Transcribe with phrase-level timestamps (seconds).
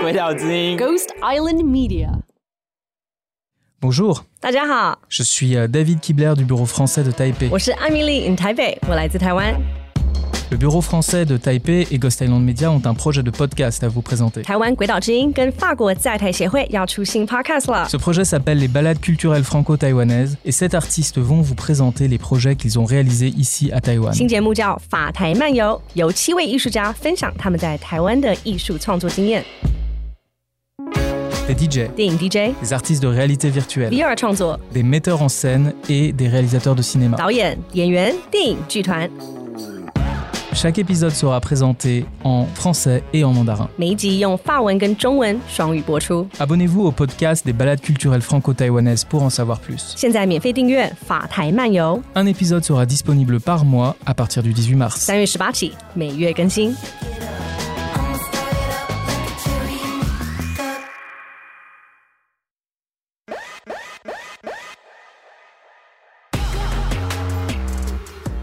[0.00, 2.20] 鬼岛之音 Ghost Island Media.
[3.80, 7.48] Bonjour, 大家好，je suis euh, David Kibler du bureau français de Taipei.
[7.50, 9.79] 我是艾米丽 in 台北，我来自台湾。
[10.50, 14.02] Le bureau français de Taipei et Ghost Island Media ont un projet de podcast à vous
[14.02, 14.42] présenter.
[14.42, 17.88] 台湾鬼岛之音跟法国在台协会要出新 podcast 了。
[17.88, 22.80] Ce projet s'appelle les balades culturelles franco-taïwanaises et sept artistes vont vous présenter les projets qu'ils
[22.80, 24.12] ont réalisés ici à Taïwan.
[24.12, 29.44] 新节目叫《法台漫游》，由七位艺术家分享他们在台湾的艺术创作经验。
[31.46, 36.74] Des DJ, 电影 DJ、des artistes de réalité virtuelle, VR 创作、des metteurs en scène et des réalisateurs
[36.74, 37.16] de cinéma.
[40.50, 43.68] 导演、演员、电影剧团，Chaque épisode sera présenté en français et en mandarin.
[43.76, 46.26] 每一集用法文跟中文双语播出。
[46.38, 49.94] Abonnez-vous au podcast des balades culturelles franco-taïwanaises pour en savoir plus.
[49.96, 55.10] 现在免费订阅《法台漫游》，Un épisode sera disponible par mois à partir du 18 mars.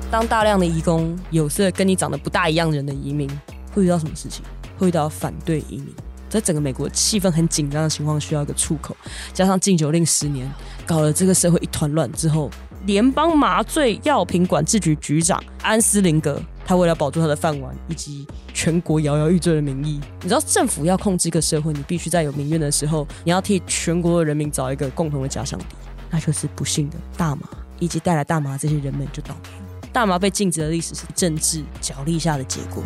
[0.09, 3.29] 当大量的移工有色跟你长得不大一样人的移民，
[3.73, 4.41] 会遇到什么事情？
[4.77, 5.87] 会遇到反对移民。
[6.29, 8.95] 在整个美国气氛很紧张的情况，需要一个出口，
[9.33, 10.49] 加上禁酒令十年，
[10.85, 12.49] 搞了这个社会一团乱之后，
[12.85, 25.75] 联邦麻醉药品管制局局长安斯林格，他为了保住他的饭碗以及全国摇摇欲坠的民意，你知道政府要控制一个社会，你必须在有民怨的时候，你要替全国的人民找一个共同的假想敌，
[26.09, 27.41] 那就是不幸的大麻
[27.79, 29.66] 以及带来大麻这些人们就倒霉了。
[29.97, 32.83] 大麻被禁止的历史是政治角力下的结果。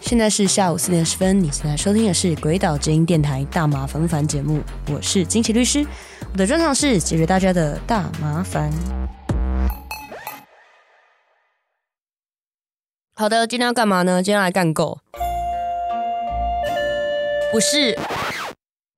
[0.00, 5.86] 现在是下午四点十分，你现在收听的是鬼岛之音电台大麻烦不烦节目，我是金奇律师，
[6.32, 8.72] 我的专长是解决大家的大麻烦。
[13.14, 14.22] 好的，今天要干嘛呢？
[14.22, 15.00] 今天来干够？
[17.52, 17.94] 不是，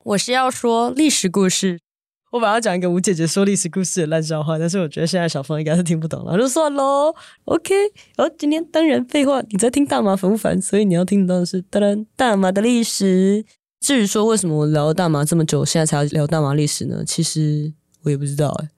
[0.05, 1.81] 我是要说历史故事。
[2.31, 7.13] 我本来要讲一个吴姐姐说历史故事的烂笑话，但是我觉得现在小峰应该是听不懂了，就算喽。
[7.47, 7.75] OK，
[8.17, 10.61] 然后今天当然废话，你在听大麻烦不烦？
[10.63, 13.45] 所以你要听到的是当然大麻的历史。
[13.81, 17.03] 至于说为什么我聊大麻这么久，现在才要聊大麻历史呢？
[17.05, 18.69] 其实我也不知道哎、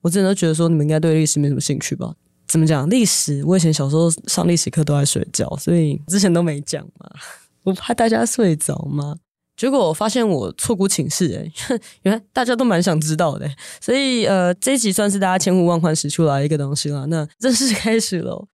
[0.00, 2.12] 我真的都觉得说你们应该对历史没什么兴趣吧？
[2.48, 3.44] 怎么讲历史？
[3.44, 7.08] 我以前小时候上历史课都在睡觉，所以之前都没讲嘛。
[7.62, 9.16] 我怕大家睡着嘛。
[9.56, 11.52] 结果我发现我错估寝室、欸，
[12.02, 13.50] 原来大家都蛮想知道的、
[13.80, 17.06] 所以呃，这一集算是大家千呼万唤始出来一个东西了。
[17.06, 18.48] 那正式开始喽。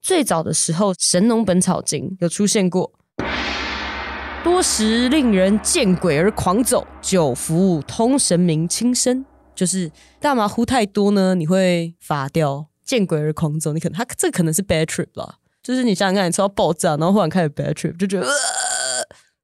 [0.00, 2.92] 最早的时候，《神农本草经》有出现过，
[4.42, 9.24] 多时令人见鬼而狂走，久服通神明轻身。
[9.54, 13.72] 就是大麻呼太多呢，你会发掉，见鬼而狂走。
[13.72, 18.26] 你可能他这可能是 bad trip 啦，就是你想想看，你抽到爆炸，然后忽然开始 bad trip，就觉得。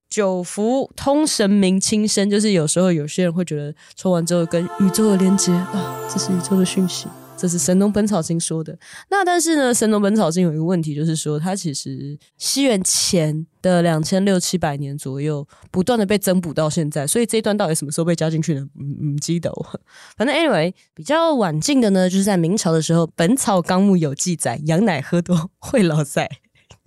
[0.08, 8.78] 九福通神明轻身，就是有时候有些人会觉得抽完之后跟宇宙的连接啊，这是宇宙的讯息，这是《神农本草经》说的。
[9.10, 18.66] 那但是呢，《神农本草经》有一个问题，就是说它其实西元前的两千六七百年左右，不断的被增补到现在，所以这一段到底什么时候被加进去呢？
[18.80, 19.80] 嗯嗯，记得哦。
[20.16, 26.26] 反正 anyway，比较晚近的呢，就是在明朝的时候，《本草纲目》有记载，羊奶喝多会老塞。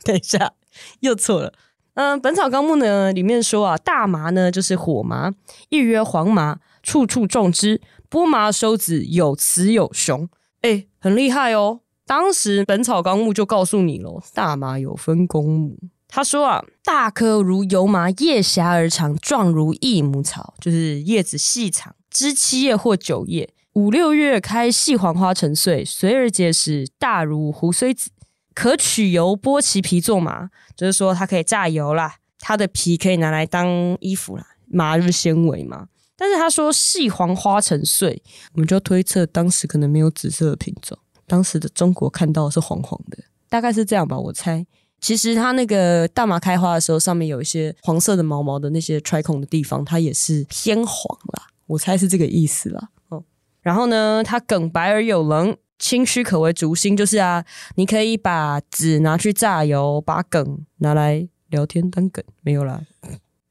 [0.04, 0.54] 等一下，
[1.02, 1.54] 又错了。
[2.02, 5.32] 嗯，《本草纲目》呢里面说啊，大麻呢就是火麻，
[5.70, 7.80] 亦曰黄麻，处处种之。
[8.10, 10.28] 波麻收子有雌有雄，
[10.62, 11.82] 哎，很厉害哦。
[12.08, 15.78] 当时《本草纲目》就告诉你喽，大麻有分公母。
[16.08, 28.10] 他说啊，大颗如油麻，叶狭而长，状如益母草，就是叶子细长，枝七叶或九叶，五六月开细黄花成穗，随而结实，大如胡荽子。
[28.54, 33.68] 可取油剥其皮做麻，就是说它可以榨油啦，它的皮可以拿来当
[34.00, 35.88] 衣服啦，麻就是纤维嘛。
[36.18, 38.22] 但是他说细黄花成穗，
[38.54, 40.96] 我们就推测当时可能没有紫色的品种，
[41.26, 43.18] 当时的中国看到的是黄黄的，
[43.50, 44.66] 大概是这样吧，我猜。
[45.00, 52.90] 其实它那个大麻开花的时候，上面有一些黄色的毛毛的那些 trichome 的地方，它也是偏黄啦，我猜是这个意思啦。
[53.10, 53.24] 哦，
[53.62, 55.58] 然后呢，它梗白而有棱。
[55.82, 57.44] 清虚可为竹心，就是啊，
[57.74, 62.84] 你可以把籽拿去榨油，把梗拿来聊天当梗，没有啦，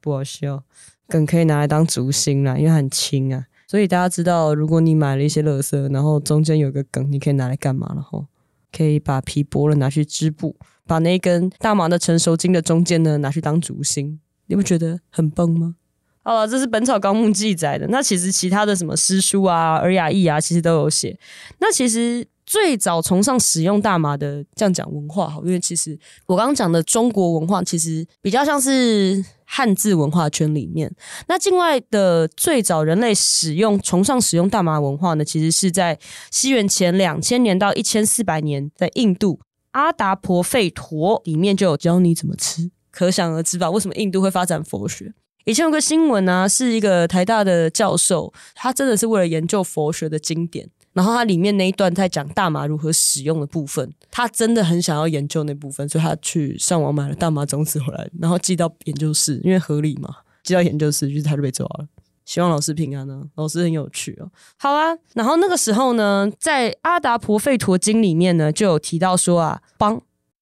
[0.00, 0.62] 不好笑。
[1.08, 3.46] 梗可以拿来当竹心啦，因为很轻啊。
[3.66, 7.92] 所以大家知道，如果你买了一些垃圾，然后中间有个梗，你可以拿来干嘛？
[7.94, 8.00] 了？
[8.00, 8.26] 吼
[8.70, 10.54] 可以把皮剥了拿去织布，
[10.86, 14.20] 把那根大麻的成熟茎的中间呢拿去当竹心。
[14.46, 15.74] 你不觉得很棒吗？
[16.22, 17.87] 好了，这是《本草纲目》记载的。
[17.88, 21.19] 那其实其他的什么诗书啊、尔雅义啊，其实都有写。
[21.61, 30.94] 那其实最早崇尚使用大麻的，这样讲文化好，因为其实我刚刚讲的中国文化，其实比较像是汉字文化圈里面。
[31.26, 35.99] 那境外的最早人类使用崇尚使用大麻文化呢，其实是在
[36.31, 39.40] 西元前两千年到一千四百年，在印度
[39.70, 42.70] 阿达婆吠陀里面就有教你怎么吃。
[42.90, 45.14] 可想而知吧，为什么印度会发展佛学？
[45.44, 61.87] 以前有个新闻啊，是一个台大的教授，他真的是为了研究佛学的经典，然后他里面那一段在讲大麻如何使用的部分，他真的很想要研究那部分，所以他去上网买了大麻种子回来，然后寄到研究室，因为合理嘛，寄到研究室，就是他就被抓了。
[62.26, 64.31] 希望老师平安呢，老师很有趣哦。
[64.56, 70.00] 好啊，然后那个时候呢，在阿达婆吠陀经里面呢，就有提到说啊，帮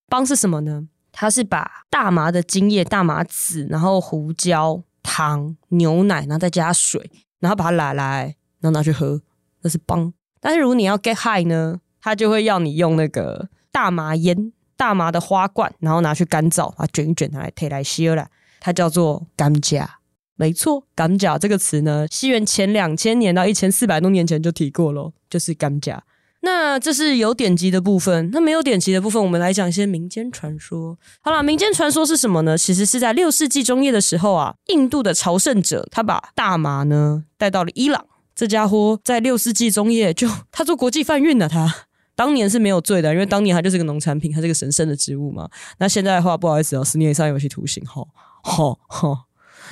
[0.08, 0.86] 帮是什么呢？
[1.12, 4.82] 它是把大麻的精液、大麻籽，然后胡椒。
[5.02, 7.10] 糖、牛奶，然后再加水，
[7.40, 9.20] 然后把它拿来，然后拿去喝，
[9.62, 10.12] 那是帮。
[10.40, 18.28] 但是如果你要 get high 呢，他就会要你用那个大麻烟、大麻的花冠，然后拿去干燥，把它卷一卷，拿来贴来吸了。
[18.60, 19.86] 它叫做甘蔗，
[20.34, 25.98] 没错，甘蔗这个词呢，西元前两千年到一千四百多年前就提过了，就是甘蔗。
[26.40, 30.96] 那这是有典籍的部分，那没有典籍的部分，我们来讲一些民间传说。
[31.20, 32.56] 好了，民间传说是什么呢？
[32.56, 38.06] 其实是在六世纪中叶的时候啊，印度的朝圣者他把大麻呢带到了伊朗。
[38.36, 41.74] 这家伙在六世纪中叶就他做国际贩运了，他
[42.14, 45.48] 当年是没有罪的，因为当年他就是个农产品，他是个神圣的植物嘛。
[45.78, 47.84] 那现在的话，不好意思哦，十年以上有期徒刑。
[47.84, 48.06] 好，
[48.44, 49.24] 好，好，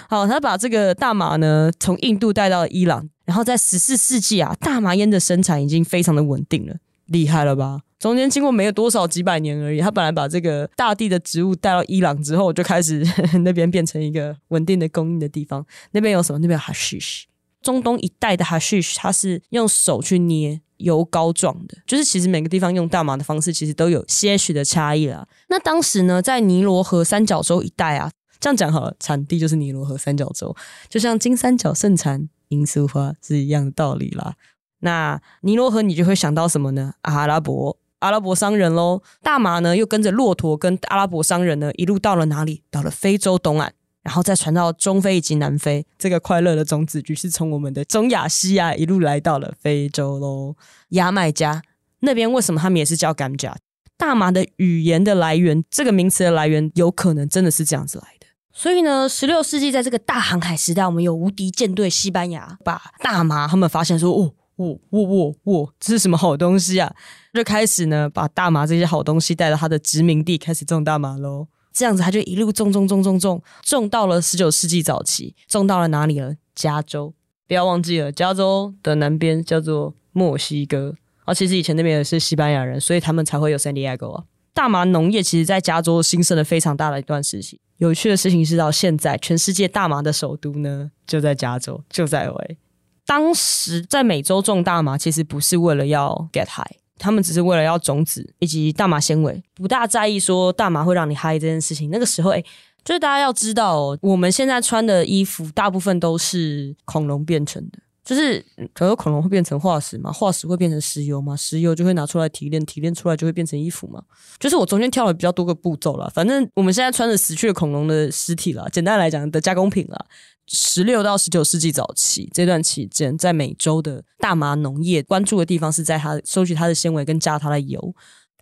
[0.09, 3.09] 好，他把这个大麻呢从印度带到了伊朗。
[3.27, 6.75] 然后在十四世纪啊，大麻烟的生产已经非常的稳定了，
[7.07, 7.83] 厉害了吧？
[7.99, 9.81] 中间经过没有多少几百年而已。
[9.81, 13.03] 他本来把这个大地的植物带到伊朗之后，就开始
[13.43, 15.65] 那边变成一个稳定的供应的地方。
[15.93, 16.39] 那边有什么？
[16.39, 17.25] 那边有 hashish，
[17.63, 21.79] 中东一带的 hashish，它是用手去捏油膏状的。
[21.87, 25.27] 就是其实每个地方用大麻的方式其实都有些许的差异啦。
[25.49, 30.55] 那当时呢，在尼罗河三角洲一带啊，这样讲好了，产地就是尼罗河三角洲，
[30.91, 32.29] 就像金三角盛产。
[32.49, 34.35] 罂粟花是一样的道理啦。
[34.81, 36.95] 那尼罗河你就会想到什么呢？
[37.03, 39.03] 阿拉伯，阿拉伯商人喽。
[39.23, 42.63] 大麻呢又跟着骆驼跟阿拉伯商人呢一路到了哪里？
[42.71, 43.73] 到了非洲东岸，
[44.03, 45.87] 然后再传到中非以及南非。
[45.99, 50.55] 这个快乐的种子局是从我们的中亚西亚一路来到了非洲喽。
[50.91, 51.63] 牙买加
[52.01, 53.55] 那边为什么他们也是叫甘蔗？
[53.97, 58.26] 大麻的语言的来源，这个名词的来源有可能真的是这样子来的。
[58.59, 66.91] 所以呢，十六世纪在这个大航海时代，我们有无敌舰队西班牙把大麻，他们发现说，哦，哦，哦，哦，哦，这是什么好东西啊？
[67.35, 71.49] 就开始呢，把大麻这些好东西带到他的殖民地，开始种大麻喽。
[71.71, 76.35] 这样子，他就一路种种种种种，种到了十九世纪早期，种到了哪里了？
[76.55, 77.13] 加州，
[77.47, 80.95] 不要忘记了，加州的南边叫做墨西哥，
[81.27, 84.25] 而其实以前那边也是西班牙人，所以他们才会有 San Diego 啊。
[84.55, 87.61] 大麻农业其实，在加州兴盛了非常大的一段时期。
[87.79, 92.57] 有趣的事情是，到现在，全世界大麻的首都呢，就在加州，就在 LA。
[93.05, 101.91] 当时在美洲种大麻，其实不是为了要 get high，他们只是为了要种子以及大麻纤维，不大在意说大麻会让你嗨这件事情。
[101.91, 102.43] 那个时候，哎，
[102.83, 107.79] 就是大家要知道，我们现在穿的衣服大部分都是恐龙变成的。
[108.07, 108.43] 就是，
[108.73, 110.13] 可有恐龙会变成化石嘛？
[110.13, 111.35] 化石会变成石油嘛？
[111.35, 114.01] 石油就会拿出来提炼，提炼出来就会变成衣服嘛？
[114.39, 116.09] 就是我中间跳了比较多个步骤了。
[116.15, 118.69] 反正我们现在穿着死去的恐龙的尸体了。
[118.71, 120.07] 简单来讲的加工品了。
[120.47, 127.93] 十六到十九世纪早期这段期间，在美洲的大麻农业关注的地方是在它收取它的纤维跟加它的油。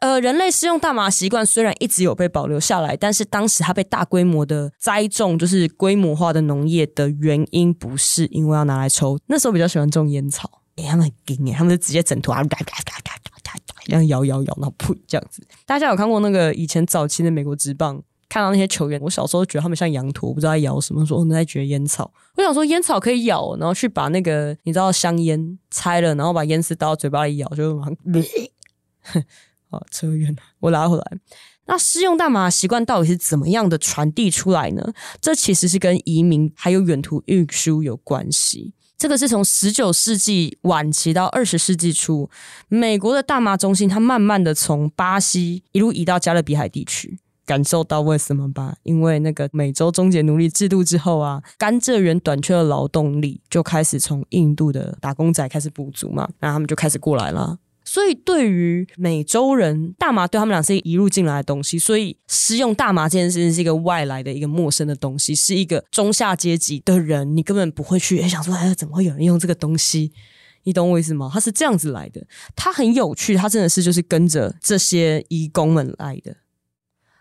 [0.05, 9.19] 呃，人类使用大麻习惯虽然一直有被保留下来，但是当时它被大规模的栽种，就是规模化的农业的原因，不是因为要拿来抽。
[9.29, 12.45] 那时候比较喜欢种烟草，他们很劲他们就直接整坨啊，
[13.87, 15.43] 这样摇摇摇，然后噗这样子。
[15.65, 22.13] 大家有看过那个以前早期的美国职棒，看到那些球员，我小时候觉得他们像羊驼，不知道在摇什么，说我们在嚼烟草。
[22.37, 27.97] 我想说烟草可以咬，然后去把那个你知道香烟拆了，然后把烟丝倒到嘴巴里咬，就马上。
[29.91, 31.05] 扯远了，我拉回来。
[31.67, 34.93] 那试用大麻习惯到底是怎么样的传递出来呢？
[35.21, 38.75] 这其实是跟移民还有远途运输有关系。
[38.99, 42.29] 这个是从十九世纪晚期到二十世纪初，
[42.69, 47.19] 美国的大麻中心，它慢慢的从巴西一路移到加勒比海地区。
[47.47, 48.77] 感受到为什么吧？
[48.85, 57.59] 因为那个美洲终结奴隶制度之后啊，甘蔗园短缺的劳动力就开始从印度的打工仔开始补足嘛，那他们就开始过来了。
[57.95, 70.11] 所以对于美洲人，大麻对他们俩是一入进来的东西，所以使用大麻这件事情是一个外来的一个陌生的东西，是一个中下阶级的人，你根本不会去想说，哎，怎么会有人用这个东西？
[70.65, 71.31] 你懂我意思吗？
[71.33, 76.35] 他是这样子来的，他很有趣，他真的是就是跟着这些义工们来的。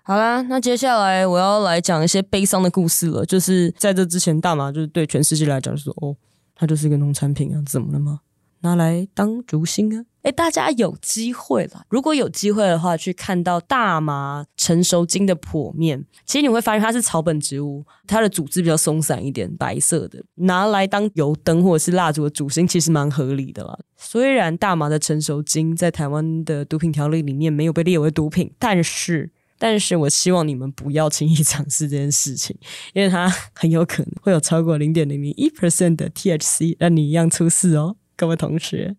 [0.02, 3.24] 好啦，那接下来我要来讲一些悲伤的故事了。
[3.24, 6.18] 就是在这之前，大麻就是对全世界来讲，就说哦，
[6.56, 8.22] 它就是一个农产品啊，怎么了吗？
[8.64, 10.06] 拿来当烛芯啊？
[10.24, 23.78] 哎，大家有机会了，如果有机会的话，去看到大麻成熟茎的剖面，其实你会发现它是草本植物，它的组织比较松散一点，白色的，拿来当油灯或者是蜡烛的主芯，其实蛮合理的啦。
[23.98, 29.30] 虽然大麻的成熟茎在台湾的毒品条例里面没有被列为毒品，但是，
[29.60, 32.56] 但是我希望你们不要轻易尝试这件事情，
[32.94, 38.96] 因为它很有可能会有超过零点零零一 percent 的 THC，让你一样出事哦，各位同学。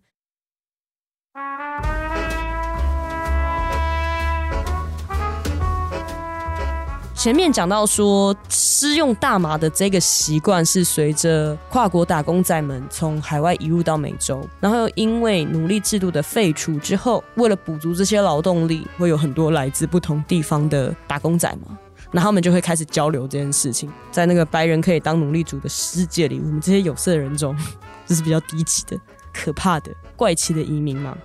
[7.15, 21.75] 前面讲到说，施用大麻的这个习惯是随着跨国打工仔们从海外移入到美洲，然后又因为奴隶制度的废除之后，为了补足这些劳动力，会有很多来自不同地方的打工仔嘛，
[22.11, 23.91] 那他们就会开始交流这件事情。
[24.11, 27.57] 在那个白人可以当奴隶主的世界里，我们这些有色人种，
[28.05, 28.95] 这是比较低级的、
[29.35, 31.17] 可怕的、怪奇的移民吗。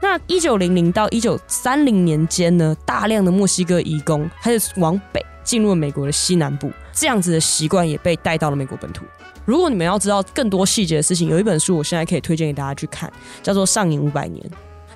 [0.00, 5.20] 那一九零零到一九三零年间呢，大量的墨西哥移工开始往北。
[5.42, 9.04] 进入美国的西南部，这样子的习惯也被带到了美国本土。
[9.44, 13.08] 如果你们要知道更多细节的事情，有一本书我现在可以推荐给大家去看，
[13.44, 14.44] 叫做《上瘾五百年》。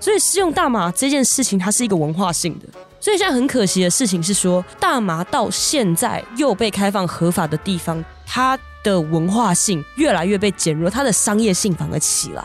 [0.01, 2.67] 所以，试用大麻这件事情，它是一个文化性的。
[2.99, 12.45] 所以，现在很可惜的事情是说，大麻到现在又被开放合法的地方，它的文化性越来越被减弱，它的商业性反而起来。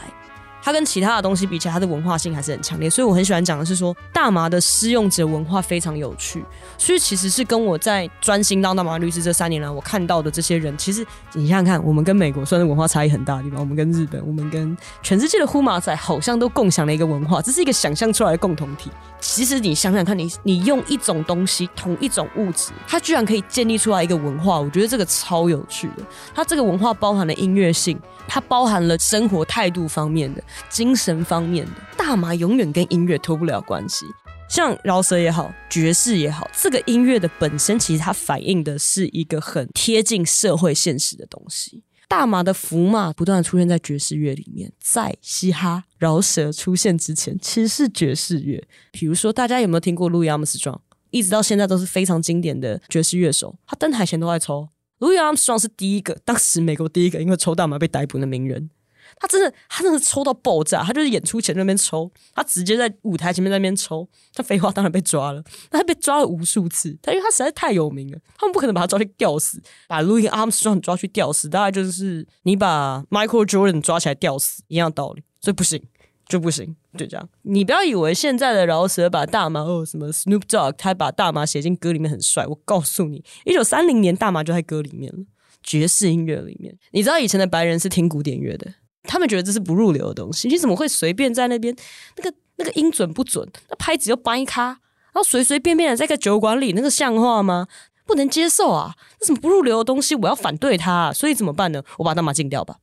[0.65, 6.43] 它跟其他的东西比起来，它的文化性还是很强烈，所以我很喜欢讲的是说，大麻的施用者文化非常有趣。
[6.75, 18.89] 所以其实是跟我在专心当大麻律师这三年来，我看到的这些人，其实你想想看，我们跟美国算是文化差异很大的地方，我们跟日本，我们跟全世界的呼马仔好像都共享了一个文化，这是一个想象出来的共同体。
[19.19, 26.03] 其实你想想看，你你用一种东西，同一种物质，它居然可以建立出来一个文化，我觉得这个超有趣的。
[26.33, 30.43] 它这个文化包含了音乐性，它包含了生活态度方面的。
[30.69, 34.05] 精神方面的大麻永远跟音乐脱不了关系，
[34.49, 41.83] 像饶舌也好，爵士也好，这个音乐的本身其实它反映的是一个很贴近社会现实的东西。
[42.07, 48.63] 大麻的符码不断出现在爵士乐里面，在嘻哈、饶舌出现之前，其实是爵士乐。
[48.91, 50.79] 比如说，大家有没有听过路易阿姆斯壮？
[51.09, 54.69] 一直到现在都是非常经典的爵士乐手，他登台前都在抽。
[54.99, 58.69] 路易阿姆斯壮是第一个，当时美国第一个因为抽大麻被逮捕的名人。
[59.17, 60.83] 他真的，他真的抽到爆炸。
[60.83, 64.07] 他就是演出前那边抽，他直接在舞台前面那边抽。
[64.33, 66.97] 他废话当然被抓了，他被抓了无数次。
[67.01, 69.61] 他因为他实在太有名了，他们不可能把他抓去吊死。
[69.87, 75.23] 把 Louis Armstrong 抓去吊死，大概就是你把 Michael Jordan 抓起来吊死一样道理。
[75.41, 75.81] 所以不行，
[76.27, 77.29] 就不行，就这样。
[77.43, 82.45] 你不要以为现在的饶舌把大麻哦什么 Snoop Dogg 他把大麻写进歌里面很帅。
[82.47, 85.23] 我告诉你，一九三零年大麻就在歌里面了，
[85.63, 86.77] 爵士音乐里面。
[86.91, 88.73] 你知道以前的白人是听古典乐的。
[89.07, 91.75] 他们觉得这是不入流的东西，你怎么会随便在那边
[92.17, 97.67] 那个那个音准不准，那拍子又掰咖，然后随随便便的在个酒馆里，那个像话吗？
[98.07, 98.93] 不能接受啊！
[99.19, 101.81] 那什么不入流的东西，我要反对它，所以怎么办呢？
[101.97, 102.75] 我把大麻禁掉吧。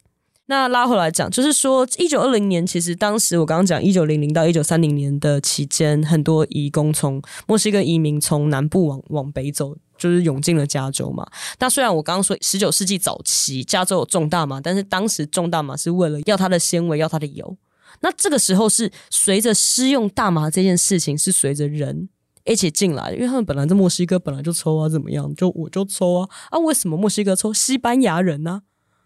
[0.46, 9.76] 那拉回来讲，就是说，一九二零年，其实当时我刚刚讲一九零零到一九三零年的期间，很多移工从墨西哥移民从南部往往北走。
[10.02, 11.24] 就是涌进了加州嘛。
[11.60, 17.56] 那虽然我刚刚说十九世纪早期加州有种大麻，但是当时种大麻是为了要它的纤维，要它的油。
[18.00, 22.08] 那这个时候是随着施用大麻这件事情是随着人
[22.44, 25.32] 一起进来的，因为他们本来在墨西哥本来就抽啊，怎么样？
[25.36, 26.58] 就我就抽啊啊！
[26.58, 27.54] 为什么墨西哥抽？
[27.54, 28.62] 西班牙人呢？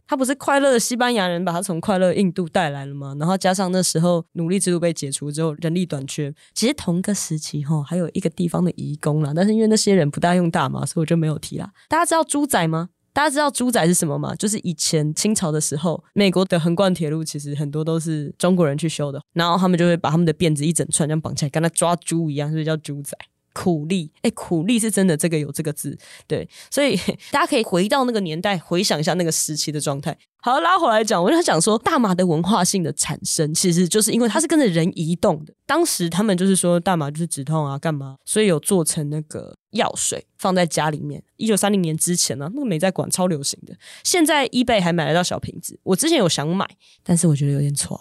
[0.08, 3.14] 他不是快乐的西班牙人把他从快乐印度带来了吗？
[3.18, 6.32] 然后加上那时候奴隶制度被解除之后，人力短缺。
[6.54, 11.70] 其实同个时期哈，还有一个地方的移工啦，但是因为那些人不大用大麻，所以我就没有提啦。
[11.88, 12.90] 大家知道猪仔吗？
[13.12, 14.34] 大家知道猪仔是什么吗？
[14.34, 23.16] 就是以前清朝的时候，美国的横贯铁路其实很多都是中国人去修的，然后他们就会把他们的辫子一整串这样绑起来，跟他抓猪一样，所以叫猪仔。
[23.56, 25.96] 苦力，哎，苦力是真的，这个有这个字，
[26.26, 26.94] 对，所以
[27.32, 30.14] 大家可以回到那个年代，回想一下那个时期的状态。
[30.42, 35.54] 好，拉回来讲，我就讲说，大麻的文化性的产生，其实就是因为它是跟着人移动的。
[35.64, 38.16] 当时他们就是说，大麻就是止痛啊，干嘛？
[38.26, 41.22] 所以有做成那个药水放在家里面。
[41.36, 43.74] 一九三零年之前呢，那个美在馆超流行的。
[44.04, 46.68] 现在 eBay 还买得到小瓶子，我之前有想买，
[47.02, 47.98] 但是我觉得有点错。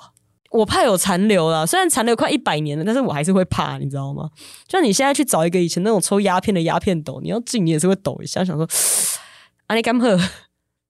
[0.56, 4.30] 我怕有残留啦，虽然残留快一百年了，但是我还是会怕，你知道吗？
[4.66, 8.68] 就像你现在去找一个以前那种抽鸦片的鸦片斗，你要进你也是会抖一下，想说
[9.68, 10.18] 阿里甘赫。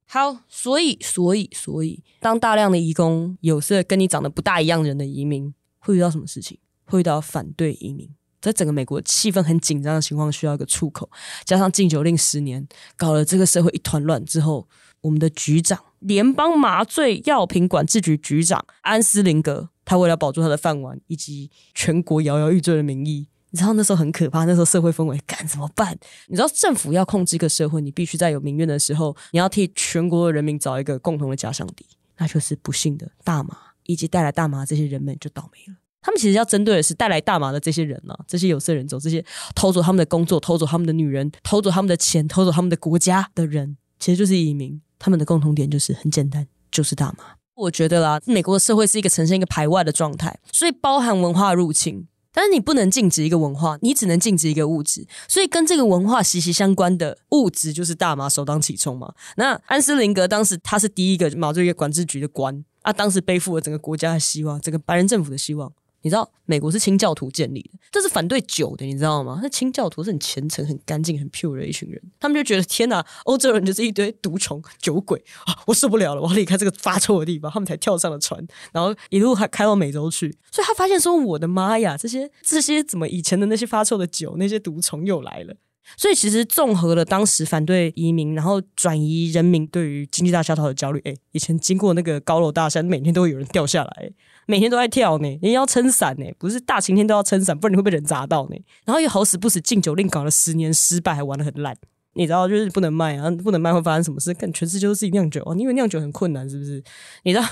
[0.08, 6.60] 好，所以所以所以，当大量的移工有色跟你长得不大一样人的移民，会遇到什么事情？
[6.86, 8.08] 会遇到反对移民，
[8.40, 11.10] 在整个美国气氛很紧张的情况，需要一个出口。
[11.44, 14.68] 加上禁酒令十年，搞了这个社会一团乱之后，
[15.06, 23.28] 我们的局长，联邦麻醉药品管制局局长安斯林格，他为了保住他的饭碗以及全国摇摇欲坠的民意。
[23.52, 25.96] 你知道那时候很可怕，那时候社会氛围该怎么办？
[26.28, 31.86] 你知道政府要控制一个社会，你必须在有民怨的时候，你要替全国的人民找一个共同的假想敌，
[32.18, 35.78] 那就是不幸的大麻以及带来大麻这些人们就倒霉了。
[36.02, 44.82] 他们其实要针对的是带来大麻的这些人啊，这些有色人种，这些偷走他们的工作、偷走他们的女人、偷走他们的钱、偷走他们的国家的人，其实就是移民。
[44.98, 47.36] 他们的共同点就是很简单，就是大麻。
[47.56, 52.08] 我觉得啦，美国的社会是一个呈现一个排外的状态，所以包含文化入侵。
[52.34, 55.08] 但是你不能禁止一个文化，你只能禁止一个物质。
[55.26, 59.14] 所以跟这个文化息息相关的物质就是大麻，首当其冲嘛。
[59.38, 65.72] 那安斯林格当时他是第一个麻醉管制局的官啊，当时背负了整个国家的希望，整个白人政府的希望。
[66.06, 69.40] 你知道美国是清教徒建立的，这是反对酒的，你知道吗？
[69.42, 75.64] 那清教徒是很虔诚、很干净、很 pure 的一群人，他们就觉得天哪，欧洲人就是一堆毒虫、酒鬼啊！
[75.66, 77.52] 我受不了了，我要离开这个发臭的地方。
[77.52, 80.30] 他们才跳上了船，然后一路还开到美洲去。
[80.52, 85.56] 所以他发现说：“我的妈呀，这些这些怎么以前的那些发臭的酒、那些毒虫又来了？”
[85.98, 91.00] 所以其实综合了当时反对移民，然后转移人民对于经济大萧条的焦虑。
[91.06, 94.12] 哎，以前经过那个高楼大厦，每天都会有人掉下来。
[94.46, 98.56] 每天都在跳呢，你要撑伞呢，不是大晴天都要撑伞，不然你会被人砸到呢。
[98.86, 101.76] 然后又好死不死禁酒令搞了十年失败，还玩的很烂。
[102.14, 104.34] 你知道就是不能卖啊，不能卖会发生什么事？
[104.34, 106.82] 看全世界都是自己酿酒啊，因为酿酒很困难，是不是？
[107.24, 107.46] 你知道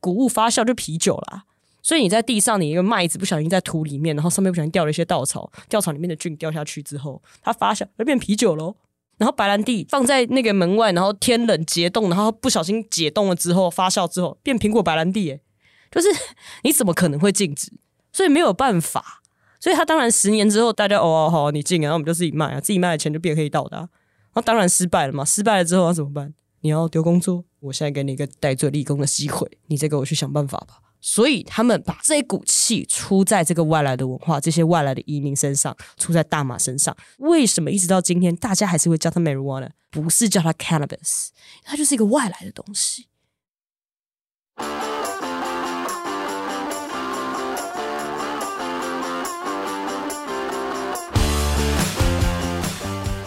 [0.00, 1.44] 谷物发酵就啤酒啦，
[1.82, 8.74] 所以你在地上，你一个麦子不小心在土里面，然后上面不小心掉了一些稻草，稻草里面的菌掉下去之后，它发酵就变啤酒喽。
[9.16, 15.40] 然后白兰地放在那个门外，然后天冷结冻，然后不小心解冻了之后发酵之后变苹果白兰地，诶
[15.94, 16.08] 就是
[16.64, 17.72] 你怎么可能会禁止？
[18.12, 19.22] 所以没有办法，
[19.60, 23.88] 所以他当然十年之后，大家哦好，你禁，然后我们就自己卖啊，自己卖的钱就变黑道的，
[24.34, 25.24] 那当然失败了嘛。
[25.24, 26.34] 失败了之后要怎么办？
[26.60, 27.44] 你要丢工作？
[27.60, 30.80] 我现在给你一个戴罪立功的机会，你再给我去想办法吧。
[31.00, 36.96] 所以他们把这股气出在这个外来的文化、这些外来的移民身上，出在大马身上。
[37.18, 41.28] 为什么一直到今天，大家还是会叫它 marijuana，不是叫它 cannabis？
[41.62, 43.08] 它就是一个外来的东西。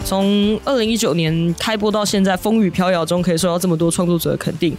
[0.08, 4.74] 从二零一九年开播到现在，风雨飘摇中可以受到这么多创作者的肯定，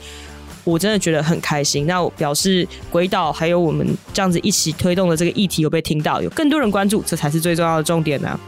[0.64, 1.86] 我真的觉得很开心。
[1.86, 8.40] 那我表示鬼岛还有我们这样子一起推动的这个议题有被听到，有更多人关注，这才是最重要的重点呢。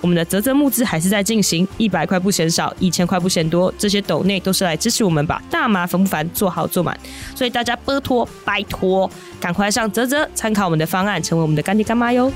[0.00, 6.98] 我们的泽泽募资还是在进行，一百块不嫌少，一千块不嫌多，这些斗内都是来支持我们把大麻烦不烦做好做满，
[7.34, 12.32] 所以大家拜托拜托，赶快上泽泽参考我们的方案，成为我们的干爹干妈哟。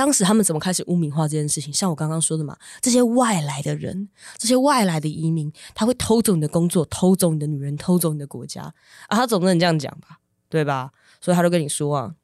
[0.00, 1.70] 当时他们怎么开始污名化这件事情？
[1.70, 4.08] 像我刚刚说的嘛，这些外来的人，
[4.38, 8.62] 这些外来的移民，他会偷走你的工作，偷走你的女人，偷走你的国家
[9.08, 9.18] 啊！
[9.18, 10.92] 他总不能这样讲吧，对吧？
[11.20, 12.14] 所以他就跟你说啊，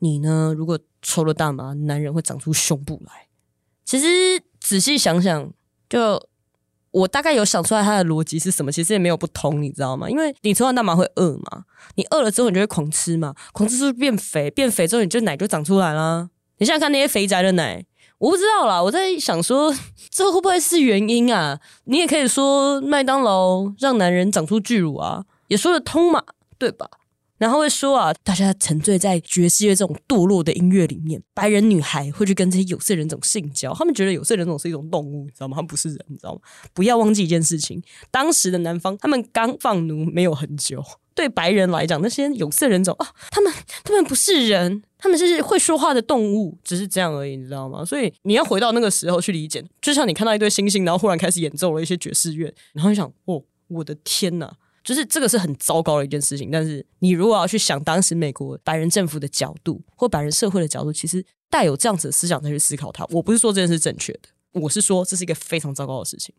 [0.00, 3.28] 你呢，如果抽了大麻，男人会长出胸部来。
[3.84, 5.52] 其实仔细想想，
[5.88, 6.20] 就
[6.90, 10.10] 我大概有想出来他的逻辑是什么，其实也没有不通，你知道吗？
[10.10, 14.50] 因为你抽完大麻会饿嘛，你饿了之后你就会狂吃嘛，狂吃是不是变肥？
[14.50, 16.30] 变肥之后你就奶就长出来啦。
[16.58, 17.84] 你现在看那些肥宅的奶，
[18.18, 18.82] 我不知道啦。
[18.82, 19.74] 我在想说，
[20.10, 21.60] 这会不会是原因啊？
[21.84, 26.22] 你也可以说麦当劳让男人长出巨乳啊，也说得通嘛，
[26.58, 26.88] 对吧？
[27.38, 35.54] 然后会说啊，大家沉醉在爵士乐这种堕落的音乐里面，白人女孩会去跟这些有色人种性交，他们觉得有色人种是一种动物，你知道吗？
[35.54, 36.40] 他们不是人，你知道吗？
[36.74, 40.82] 不要忘记一件事情，当时的南方他们刚放奴没有很久。
[41.18, 43.52] 对白人来讲，那些有色人种啊，他们
[43.82, 47.84] 他们不是人，他们是会说话的动物，只是这样而已，你知道吗？
[47.84, 56.52] 所以你要回到那个时候去理解，就像你看到一堆星星，然后忽然开始演奏了一些爵士乐，然后你想，哦，我的天哪，就是这个是很糟糕的一件事情。
[56.52, 66.32] 但是你如果要去想当时美国白人政府的角度或白人社会的角度，其实带有这样子的思想再去思考它，我不是说这件事正确的，我是说这是一个非常糟糕的事情。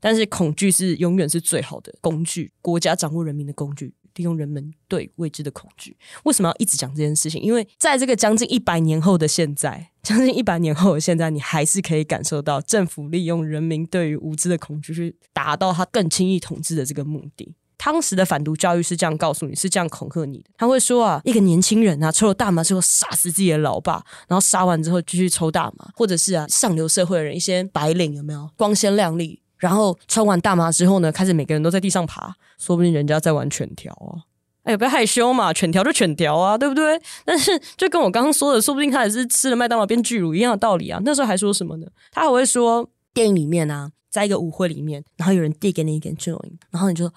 [0.00, 3.94] 但是恐惧是永远是最好的工具，国家掌握人民的工具。
[4.16, 5.96] 利用人们对未知的恐惧。
[6.24, 7.40] 为什么要一直讲这件事情？
[7.42, 17.54] 因为在这个将近一百年后的现在， 将近一百年后的现在，你还是可以感受到政府利用人民对于无知的恐惧，去达到他更轻易统治的这个目的。
[17.76, 20.44] 当时的反毒教育是这样告诉你，是这样恐吓你的。
[20.56, 29.42] 他会说啊，一个年轻人啊，抽了大麻之后杀死自己的老爸，然后杀完之后继续抽大麻，或者是啊，上流社会的人，一些白领有没有光鲜亮丽？
[29.64, 34.28] 然后抽完大麻之后呢，开始每个人都在地上爬，说不定人家在玩犬条啊。
[34.64, 37.00] 哎，不要害羞嘛，犬条就犬条啊，对不对？
[37.24, 41.00] 但是就跟我刚刚说的，说不定他也是吃了麦当劳变巨乳一样的道理啊。
[41.02, 41.86] 那时候还说什么呢？
[42.12, 47.10] 他还会说，电影里面啊，在一个舞会里面，然后有人递给你一根卷筒然后你就。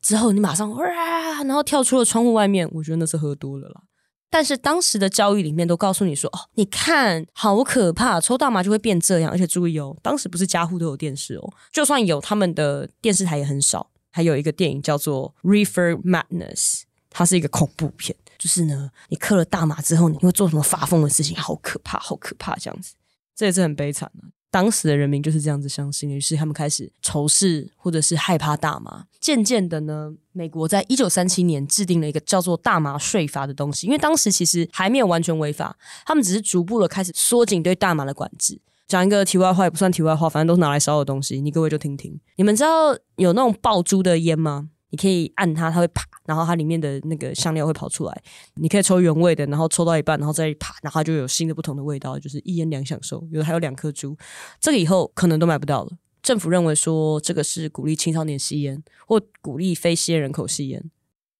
[0.00, 0.84] 之后你马上哇，
[1.44, 2.68] 然后跳出了窗户外面。
[2.72, 3.80] 我觉得那是喝多了啦。
[4.32, 13.90] 但是当时的教育里面都告诉你说：“哦，你看，好可怕，抽大麻就会变这样。”而且注意哦，当时不是家户都有电视哦，就算有，他们的电视台也很少。
[14.10, 16.54] 还有一个电影叫做《Refer Madness》，
[17.10, 21.36] 它是一个恐怖片，就是呢，你嗑了大麻之后，你会做什么发疯的事情？
[21.36, 22.94] 好可怕，好可怕，这样子，
[23.36, 24.24] 这也是很悲惨的。
[24.52, 29.06] 当时的人民就是这样子相信，于是他们开始仇视或者是害怕大麻。
[29.18, 38.60] 渐渐的呢，美国在一九三七年制定了一个叫做大麻税法的东西，因为当时其实还没有完全违法，他们只是逐步的开始缩紧对大麻的管制。
[38.86, 42.20] 讲一个题外话，也不算题外话，反正都是拿来烧的东西，你各位就听听。
[42.36, 44.68] 你们知道有那种爆珠的烟吗？
[44.92, 48.22] 你可以按它，它会啪，然后它里面的那个香料会跑出来。
[48.56, 53.26] 你可以抽原味的，然后抽到一半，然后再啪，然后就有新的不同的味道，就是一烟两享受。
[53.30, 54.14] 有的还有两颗珠，
[54.60, 55.90] 这个以后可能都买不到了。
[56.22, 60.84] 政府认为说这个是鼓励青少年吸烟，或鼓励非吸烟人口吸烟。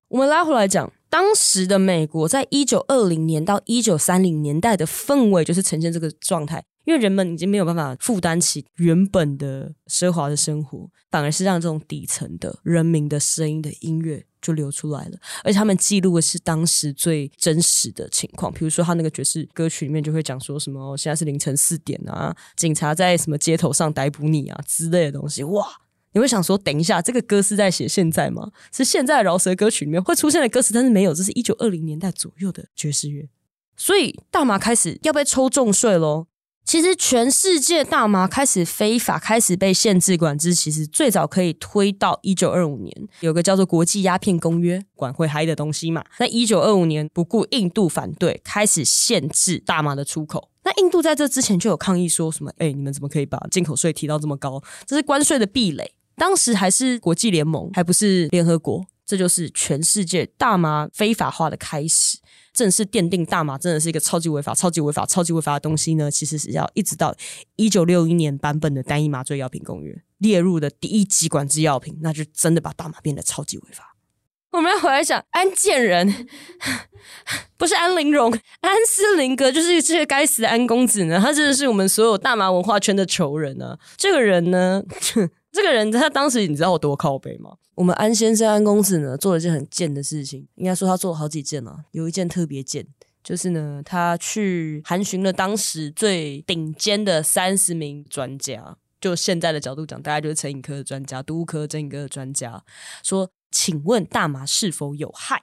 [0.08, 6.64] 我们拉回来讲，当时的美国在一九二零年到一九三零年代的氛围，就是呈现这个状态。
[6.84, 18.52] 因为人们已经没有办法负担起原本的奢华的生活，反而是让这种底层的人民的声音的音乐就流出来了，而且他们记录的是当时最真实的情况。
[18.52, 25.44] 比如说，他那个爵士歌曲里面就会讲说什么“现在是凌晨四点啊，警察在什么街头上逮捕你啊”之类的东西。
[25.44, 25.64] 哇，
[26.12, 28.50] 你会想说，等一下，这个歌是在写现在吗？
[28.72, 33.28] 是现在饶舌歌曲里面会出现的歌词，但是没有，这是一九二零年代左右的爵士乐。
[33.76, 36.26] 所以大麻开始要被抽重税喽。
[36.64, 46.02] 其实，全世界大麻开始非法、开始被限制管制，其实最早可以推到一九二五年，有个叫做《国际鸦片公约》，管会嗨的东西嘛。
[46.18, 50.48] 在一九二五年，不顾印度反对，开始限制大麻的出口。
[50.64, 54.62] 那印度在这之前就有抗议，说什么：“哎，你们怎么可以把进口税提到这么高？
[54.86, 58.84] 这是关税的壁垒。”当时还是国际联盟，还不是联合国。
[59.04, 62.16] 这就是全世界大麻非法化的开始。
[62.52, 66.10] 正式奠定大麻真的是一个超级违法、超级违法、超级违法的东西呢？
[66.10, 67.14] 其实是要一直到
[67.56, 73.96] 一九六一年版本的单一麻醉药品公约列入的第一级管制药品，那就真的把大麻变得超级违法。
[74.50, 76.28] 我们要回来讲安建人，
[77.56, 81.18] 不是安陵容，安斯林格就是这个该死的安公子呢？
[81.18, 83.78] 他真的是我们所有大麻文化圈的仇人呢？
[83.96, 84.82] 这个人呢？
[85.50, 87.52] 这个人他当时你知道我多靠背吗？
[87.74, 91.84] 我们安先生安公子呢做了一件很贱的事情，应该说他做了好几件啊。
[91.92, 92.86] 有一件特别贱，
[93.24, 102.62] 就是呢他去函询了当时最顶尖的三十名专家，就现在的角度讲，大概就是成瘾科的专家、毒物科、成瘾科的专家，
[103.02, 105.42] 说请问大麻是否有害？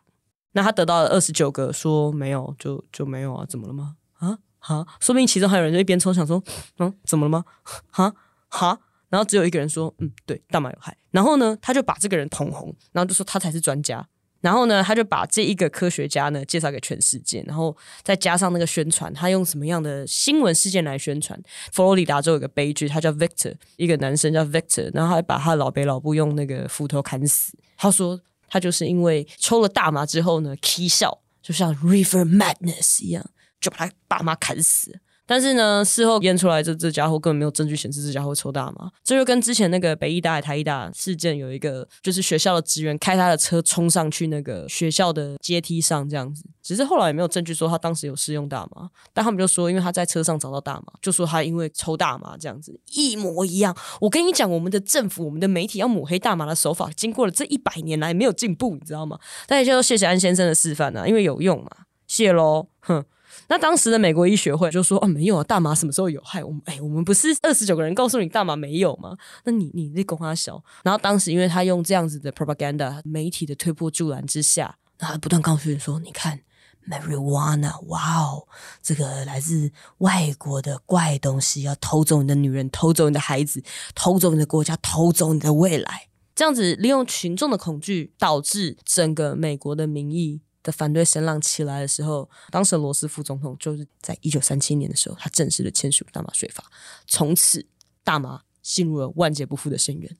[0.52, 3.46] 那他得到了二十九个说没有，就就没有啊？
[3.48, 3.96] 怎么了吗？
[4.20, 6.44] 啊哈，说不定其中还有人就一边抽想说，
[6.78, 7.46] 嗯，怎么了吗？
[7.90, 8.14] 哈
[8.50, 8.80] 哈。
[9.10, 14.08] 然后只有一个人说：“嗯，对，大麻有害。”然后呢，他就把这个人捧红，然后就说他才是专家。
[14.42, 21.38] 然后呢，他就把这一个科学家呢介绍给全世界，然后再加上那个宣传，他用什么样的新闻事件来宣传？
[21.74, 27.58] 佛罗里达州有个悲剧，他叫 Victor，一个男生叫 Victor，然后还把他老北老布用那个斧头砍死。
[27.76, 28.18] 他说
[28.48, 35.02] 他就是因为抽了大麻之后呢，啼笑，就像 River Madness 一样，就把他爸妈砍死。
[35.30, 38.90] 但是呢，事后验出来，这这家伙根本没有证据显示这家伙抽大麻。
[39.04, 46.44] 这就跟之前那个北医大、台医大事件有一个，就是学校的职员开他的车冲上去那个学校的阶梯上这样子。
[46.64, 53.78] 只是后来也没有证据说他当时有试用大麻，但他们就说，因为他在车上找到大麻，就说他因为抽大麻这样子一模一样。
[54.02, 59.20] 我跟你讲，我们的政府、我们的媒体要抹黑大麻的手法，经过了这一百年来没有进步，你知道吗？
[59.46, 61.70] 大家就谢谢安先生的示范啊，因为有用嘛，
[62.08, 63.06] 谢喽，哼。
[63.50, 66.44] 那当时的美国医学会就说：“哦，没有啊，大麻什么时候有害？
[66.44, 69.18] 我们哎，我们不是二十九个人告诉你大麻没有吗？
[69.44, 70.64] 那你你那公他小。
[70.84, 76.40] 然后当时因为他用这样子的 propaganda 媒体的推波助澜之下，他不断告诉你说：你看
[76.88, 78.48] marijuana，哇哦，
[78.84, 83.64] 这个来自外国的怪东西，要偷走你的女人，偷走你的孩子，
[83.96, 96.64] 偷走你的国家，偷走你的未来。”这样子利用群众的恐惧，导致整个美国的民意的反对声浪起来的时候，当时罗斯福总统就是在一九三七年的时候，他正式的签署大麻税法，
[97.08, 97.66] 从此
[98.04, 100.18] 大麻进入了万劫不复的深渊。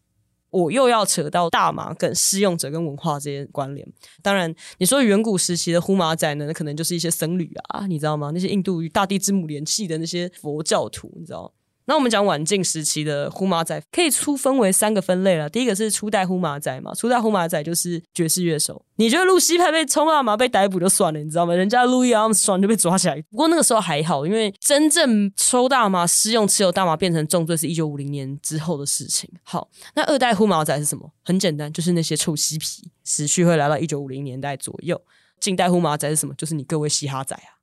[0.52, 3.88] 我又要扯到大麻跟使用者跟文化这些关联。
[4.24, 8.32] 当然，你说远古时期的呼麻仔呢，那可能就是一些僧侣啊，你知道吗？
[8.34, 11.54] 那些印度与大地之母联系的那些佛教徒，你知道。
[11.90, 15.50] 那我们讲晚近时期的呼马仔，可以粗分为三个分类了。
[15.50, 18.86] 第一个是初代呼马仔嘛，初代呼马仔就是爵士乐手。
[18.98, 21.56] 你觉得露西派被冲大麻被逮捕就算了，你知道吗？
[21.56, 23.20] 人家路易阿姆斯就被抓起来。
[23.32, 29.28] 不过那个时候还好，因为真正抽大麻、施用持有大麻变成重罪，是一九五零年之后的事情。
[29.42, 31.12] 好，那二代呼马仔是什么？
[31.26, 32.92] 很简单，就是那些臭嬉皮。
[33.04, 35.02] 时序会来到一九五零年代左右。
[35.40, 36.36] 近代呼马仔是什么？
[36.36, 37.58] 就是你各位嘻哈仔啊。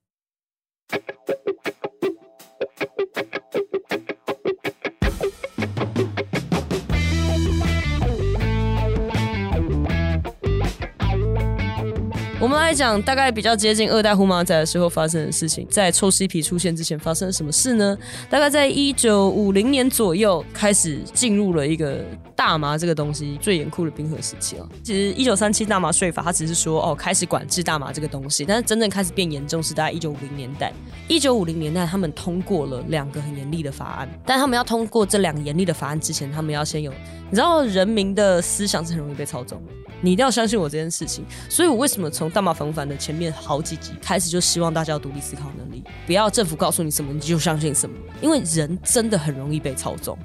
[12.38, 17.96] 我们来讲大概比较接近二代呼麻仔的时候发生的事情，在臭西皮出现之前发生了什么事呢？
[18.29, 22.05] 大概在一九五零年左右开始进入了一个
[22.37, 24.68] 大麻这个东西最严酷的冰河时期了。
[24.83, 30.70] 其实一九三七大麻税法它只是说哦开始管制大麻这个东西，但是真正开始变严重是大概一九五零年代。
[31.09, 36.92] 一九五零年代他们通过了两个很严厉的法案，但他们要通过这两个严厉的法案之前，他们要先有
[37.31, 39.59] 你知道人民的思想是很容易被操纵。
[40.03, 50.19] 你一定要相信我这件事情，所以我为什么从大麻反反的前面好几集开始就希望大家有独立思考能力，不要政府告诉你什么你就相信什么，因为人真的很容易被操纵。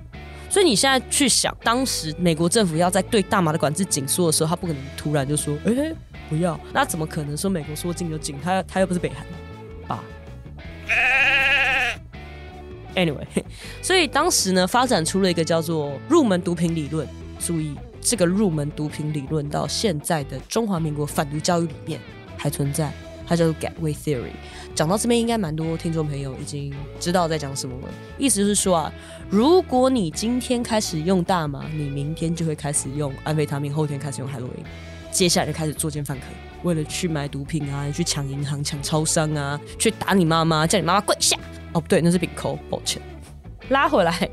[0.49, 5.95] 所以你现在去想，当时美国政府要在对大麻的管制紧缩的时候，他不可能突然就说，哎，
[6.29, 8.35] 不要，那怎么可能说美国说禁就禁？
[8.43, 9.25] 他他又不是北韩
[9.87, 10.03] 吧
[12.95, 13.25] ？Anyway，
[13.81, 17.07] 所以当时呢，发展出了一个叫做入门毒品理论，
[17.39, 17.73] 注意。
[18.01, 21.99] 这个入门毒品理论到现在的中华民国反毒教育里面
[22.35, 22.91] 还存在，
[23.27, 24.31] 它叫做 Gateway Theory。
[24.73, 27.87] 讲到这边，应该蛮多听众朋友已经知道在讲什么了。
[28.17, 28.93] 意思是说啊，
[29.29, 34.63] 如果你今天开始用大麻，你明天就会开始用安非他命，后天开始用海洛因，
[35.11, 36.23] 接下来就开始作奸犯科，
[36.63, 41.37] 为了去买毒品啊，去抢银行、抢超商啊，去打你妈妈，叫你妈妈跪下。
[41.73, 43.01] 哦，不对，那是饼扣，抱歉。
[43.69, 44.29] 拉回来，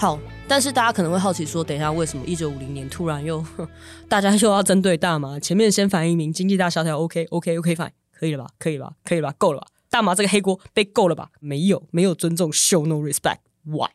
[0.00, 0.18] 好。
[0.48, 3.44] 但是大家可能会好奇说，等一下为什么一九五零年突然又
[4.08, 5.38] 大家又要针对大麻？
[5.38, 8.50] 前面先反映明经济大萧条，OK OK OK，fine，可以了吧？
[8.58, 8.94] 可以吧？
[9.04, 9.34] 可以吧？
[9.36, 9.66] 够了吧？
[9.90, 11.30] 大麻这个黑锅被够了吧？
[11.38, 13.90] 没有，没有尊重，show no respect，why？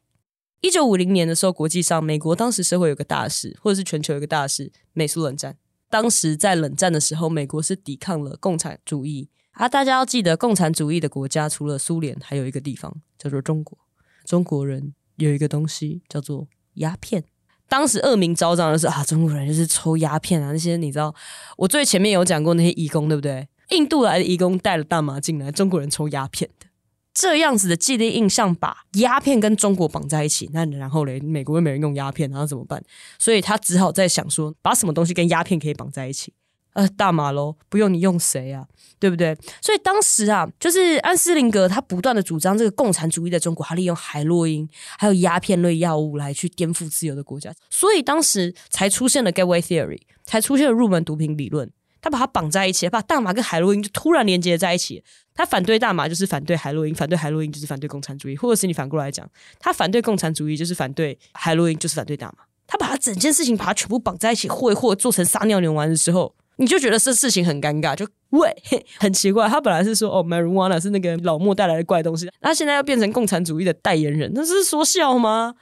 [0.62, 5.58] 一九五零年的时候，国际上美国当时社会有个大事，或者是全球有个大事，美苏冷战。
[5.90, 9.68] 当时在冷战的时候，美国是抵抗了共产主义啊。
[9.68, 13.78] 大家要记得，共产主义的国家除了苏联，还有一个地方叫做中国，
[14.24, 14.94] 中国人。
[15.18, 17.24] 有一个东西叫做鸦片，
[17.68, 20.52] 当时恶名昭彰的是啊，中国人就是抽鸦片啊。
[20.52, 21.14] 那些你知道，
[21.58, 23.48] 我最前面有讲过那些义工，对不对？
[23.70, 26.68] 印度来的义工带了大麻进来，中国人抽鸦片的，
[27.14, 30.50] 这样子的既定印象把鸦片跟中国绑在一起。
[30.54, 32.84] 那然后嘞，美国又没人用鸦片，然后怎么办？
[33.18, 36.34] 所以他只好在想说，把什么东西跟鸦片可以绑在一起。
[36.76, 38.68] 呃，大马喽，不用你用谁啊？
[39.00, 39.38] 对不对？
[39.62, 51.72] 所以当时啊，就是安斯林格他不断的主张这个共产主义的中国，他利用海洛因还有鸦片类药物来去颠覆自由的国家，所以当时才出现了 Gateway Theory，才出现了入门毒品理论。
[52.02, 55.04] 他把它绑在一起，把大麻跟海洛因就突然连接在一起。
[55.34, 62.46] 他反对大麻就是反对海洛因，反对海洛因就是反对共产主义，或者是你反过来讲，他反对共产主义就是反对海洛因，就是反对大麻。
[62.68, 66.36] 他把他整件事情把它全部绑在一起，或或做成撒尿牛丸的时候。
[66.58, 68.56] 你就觉得这事情很尴尬，就喂，
[68.98, 69.48] 很奇怪。
[69.48, 75.56] 他本来是说哦，marijuana 是那个老莫带来的怪东西，那现在要变成共产主义的代言人，那是说笑吗？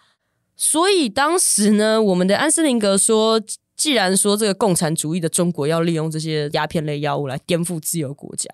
[0.56, 3.42] 所以当时呢，我们的安斯林格说，
[3.76, 8.48] 既然说这个共产主义的中国要利用这些鸦片类药物来颠覆自由国家。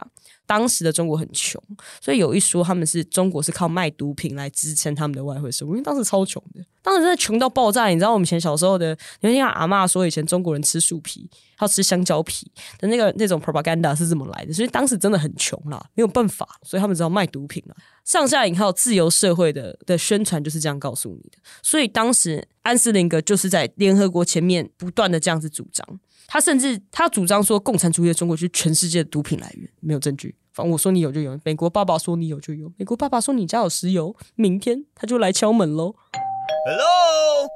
[0.49, 1.62] 当时的中国很穷，
[2.01, 7.85] 所以有一说他们是中国是靠卖毒品来支撑他们的外汇收入，因为当时超穷的，当时真的穷到爆炸。
[7.85, 11.29] 你知道我们以前小时候的，你听阿妈说以前中国人吃树皮，
[11.62, 14.51] 要吃香蕉皮的那个那种 propaganda 是怎么来的？
[14.51, 17.75] 所以当时真的很穷啦，没有办法，所以他们只好卖毒品了。
[18.03, 21.38] 上下引号自由社会的的宣传就是这样告诉你的。
[21.62, 25.99] 所以当时安斯林格就是在联合国前面不断的这样子主张。
[26.30, 30.36] 他甚至他主张说，共产主义的中国是全世界的毒品来源，没有证据。
[30.54, 35.96] 反正我说你有就有，美国爸爸说你有就有，美国爸爸说你家有石油，明天他就来敲门喽。
[36.68, 37.50] Hello。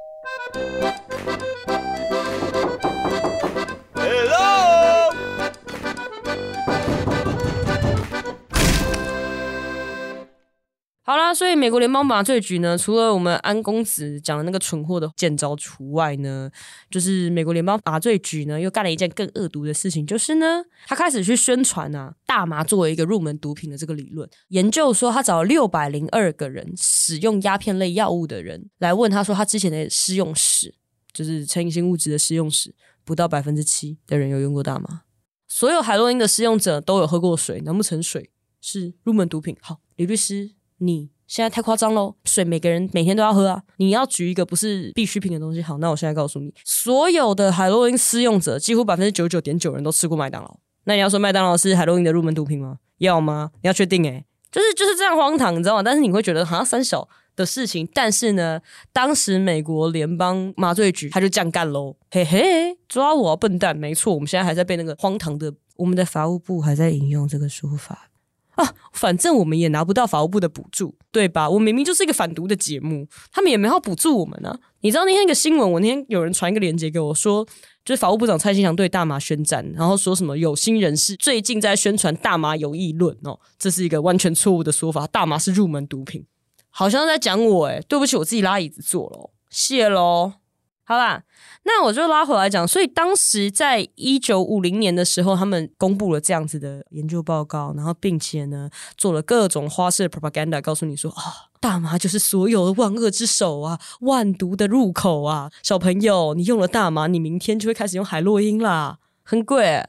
[11.06, 16.50] 好啦，所以美国联邦麻醉局呢，除了我们安公子讲的那个蠢货的见招除外呢，
[16.90, 24.26] 就是美国联邦麻醉局呢又干了一件更恶毒的事情，就是呢，他开始去宣传啊大麻作为一个入门毒品的这个理论。
[24.48, 30.74] 研究说，他找了六百零二个人使用鸦片类药物的人来问他说他之前的试用史，
[31.12, 35.02] 就是成瘾性物质的试用史，不到百分之七的人有用过大麻。
[35.46, 38.30] 所有海洛因的使用者都有喝过水，难不成水
[38.62, 39.54] 是入门毒品？
[39.60, 40.52] 好，李律师。
[40.78, 42.14] 你现在太夸张喽！
[42.24, 43.62] 水每个人每天都要喝啊！
[43.78, 45.62] 你要举一个不是必需品的东西。
[45.62, 50.58] 好，那我现在告诉你，所有的海洛因私用者，几乎百分之九十九点九人都吃过麦当劳。
[50.84, 52.78] 那你要说麦当劳是海洛因的入门毒品吗？
[52.98, 53.50] 要吗？
[53.62, 55.82] 你要确定诶就是就是这样荒唐，你知道吗？
[55.82, 58.60] 但是你会觉得好像三小的事情，但是呢，
[58.92, 63.76] 当时美国联邦麻醉局他就这样干喽，嘿嘿，抓我笨蛋！
[63.76, 68.10] 没错，我们现在还在被那个荒唐的，我们的法务部还在引用这个说法。
[68.54, 71.48] 啊，反正我们也拿不到法务部的补助，对吧？
[71.48, 74.56] 我明明就是一个反毒的节目，他们也没好补助我们呢。
[74.80, 77.44] 你知道那天一个新闻，我那天有人传一个链接给我，说
[77.84, 86.24] 就是法务部长蔡新祥对大麻宣战，然后说什么有心人士最近在宣传大麻有议论哦，这是一个完全错误的说法，大麻是入门毒品，
[86.70, 90.43] 好像在讲我哎，对不起，我自己拉椅子坐了，谢喽。
[90.86, 91.22] 好啦，
[91.62, 92.68] 那我就拉回来讲。
[92.68, 98.68] 所以当时在一九五零年的时候，他们公布了这样子的研究报告，然后并且呢
[98.98, 105.50] 做了各种花式 propaganda，告诉你说啊，大麻就是所有的万恶之首啊，万毒的入口啊。
[105.62, 109.82] 小朋友，你用了大麻，你明天就会开始用海洛因啦，很贵，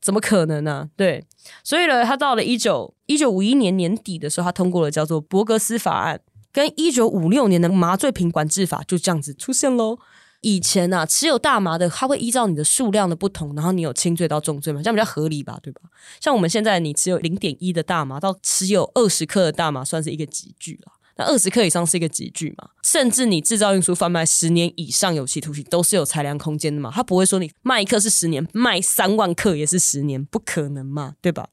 [0.00, 0.90] 怎么可能呢？
[0.96, 1.24] 对，
[1.62, 6.20] 所以呢，他到了一九一九五一年年底的时候，他通过了叫做伯格斯法案，
[6.52, 9.98] 跟一九五六年的麻醉品管制法就这样子出现喽。
[10.42, 15.80] 以前呐，持有大麻的，他会依照你的数量的不同，然后你有轻罪到重罪嘛，这样比较合理吧，对吧？
[16.20, 20.92] 像我们现在，你持有零点一的大麻到持有二十克的大麻，算是一个集聚了。
[21.16, 22.70] 那二十克以上是一个集聚嘛？
[22.82, 26.90] 甚至你制造、运输、贩卖十年以上有期徒刑，都是有裁量空间的嘛？
[26.92, 31.50] 他不会说你卖一克是十年，卖三万克也是十年，不可能嘛，对吧？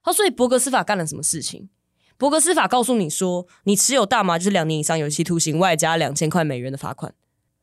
[0.00, 1.68] 好，所以伯格斯法干了什么事情？
[2.16, 7.12] 伯格斯法告诉你说，你持有大麻就是两年以上有期徒刑，外加两千块美元的罚款。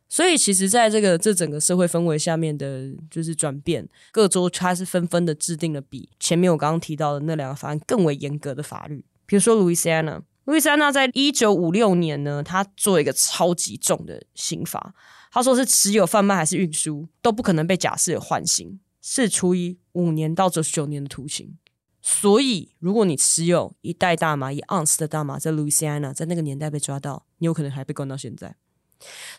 [0.09, 9.03] 所以，其实，在这个这整个社会氛围下面的，就是转变，各州它是纷纷的制定了比前面我刚刚提到的那两个法案更为严格的法律。
[9.25, 14.95] 比如说，路易斯安那，路易斯安那在一九五六年呢，他做一个超级重的刑罚，
[15.29, 21.57] 他说是持有、贩卖还是运输都不可能被假释缓刑，是处以五年到九十九年的徒刑。
[22.01, 28.55] 所以，如果你持有一袋大麻、一盎司的大麻，在路易斯安那，在那个年代被抓到，你有可能还被关到现在。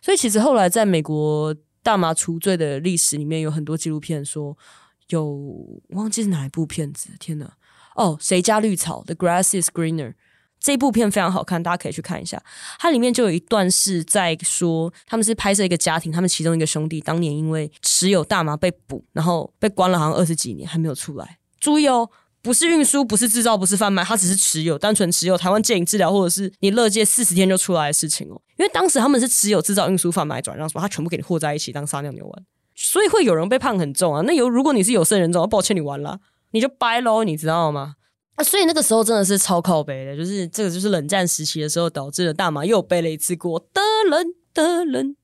[0.03, 4.57] 所以，其实后来在美国大麻除罪的历史里面，有很多纪录片说，
[5.09, 7.53] 有忘记是哪一部片子，天哪！
[7.97, 10.15] 哦，谁家绿草？The grass is greener。
[10.61, 12.43] 这部片非常好看，大家可以去看一下。
[12.79, 21.39] 它里面就有一段是在说，他们是拍摄一个家庭，他们其中一个兄弟当年因为持有大麻被捕，然后被关了好像二十几年，还没有出来。
[21.61, 22.11] 注意哦。
[22.41, 25.37] 不是运输，不是制造，不是贩卖，他只是持有，单纯持有。
[25.37, 28.41] 台湾戒瘾治疗，或者是你乐戒四十天就出来的事情哦。
[28.59, 32.45] 因为当时他们是持有、制造、运输、贩卖、转让，什么他全部给你和在一起当撒尿牛丸，
[32.75, 34.23] 所以会有人被判很重啊。
[34.27, 36.19] 那有如果你是有色人种，抱歉你完了，
[36.51, 37.95] 你就掰喽，你知道吗？
[38.35, 45.17] 啊，所以那个时候真的是超靠背的，就是这个就是冷战时期的时候导致了大麻又背了一次锅的人的人。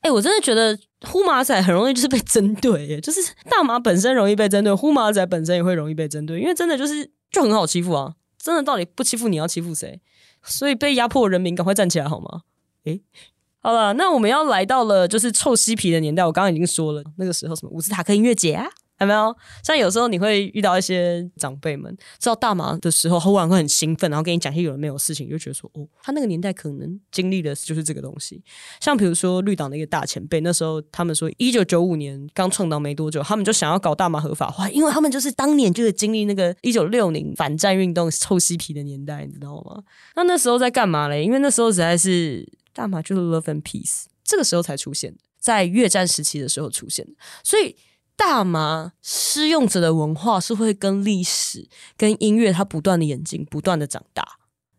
[0.00, 8.14] 哎，我真的觉得呼麻仔很容易就是被针对，就是大麻本身容易被针对，呼麻仔本身也会容易被针对，因为真的就是就很好欺负啊！
[8.38, 10.00] 真的到底不欺负你要欺负谁？
[10.42, 12.42] 所以被压迫人民赶快站起来好吗？
[12.84, 13.00] 诶，
[13.60, 18.66] 好了，那我们要来到了就是臭嬉皮的年代，我刚刚已经说了，那个时候什么伍兹塔克音乐节啊。
[19.00, 19.34] 有没有？
[19.64, 28.44] 像有时候你会遇到一些长辈们知道大麻的时候，忽然会很兴奋，然后跟你讲些有人没有事情，就觉得说哦，他那个年代可能经历的就是这个东西。
[28.78, 39.82] 像比如说绿党的一个大前辈，那时候他们说一九九五年刚创党没多久，他们就想要搞大麻合法化，因为他们就是当年就是经历那个一九六零反战运动臭嬉皮的年代，你知道吗？
[40.14, 41.24] 那那时候在干嘛嘞？
[41.24, 47.12] 因为那时候实在是大麻就是 love and peace，这个时候才出现的，在越战时期的时候出现的，
[47.44, 47.76] 所以。
[48.16, 54.22] 大麻使用者的文化是会跟历史、跟音乐，它不断的演进、不断的长大。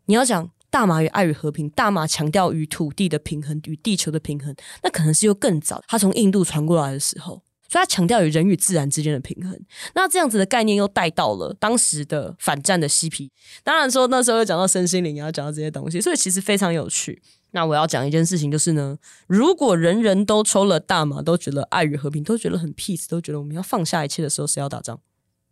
[0.06, 7.42] 你要讲大麻与爱与和平，大麻强调与土地的平衡、与地球的平衡，那可能是又更早，它从印度传过来的时候。
[7.68, 9.60] 所以，它强调与人与自然之间的平衡。
[9.96, 13.32] 那这样子的概念又带到了当时的反战的嬉皮。
[13.64, 17.24] 当然说那时候又讲到身心灵，也要讲到这些东西，所以其实非常有趣。
[17.52, 25.00] 那我要讲一件事情，就是呢，如果人人都抽了大麻，都觉得爱与和平，都觉得很 peace，都觉得我们要放下一切的时候，谁要打仗？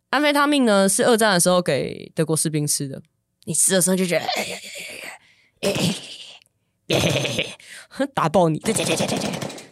[0.10, 0.88] 安非他命呢？
[0.90, 3.02] 是二战的时候给德国士兵吃的。
[3.46, 4.58] 你吃的时候就觉得，哎呀
[5.62, 5.70] 呀
[6.90, 7.00] 呀
[8.00, 8.60] 呀，打爆你！